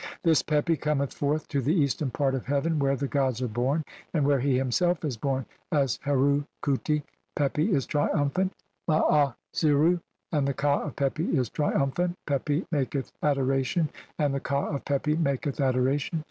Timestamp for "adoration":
13.21-13.91